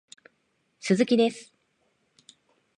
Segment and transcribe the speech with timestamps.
[0.95, 1.53] 鈴木です